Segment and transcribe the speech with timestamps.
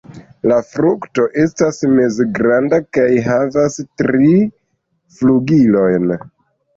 [0.51, 4.31] La frukto estas mezgranda kaj havas tri
[5.19, 6.09] flugilojn.